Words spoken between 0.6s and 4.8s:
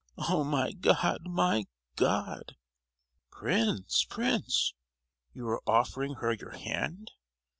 God! my God!" "Prince, Prince!